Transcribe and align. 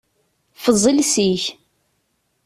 Ffeẓ 0.57 0.83
iles-ik! 0.91 1.43